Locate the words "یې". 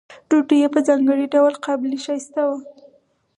0.61-0.67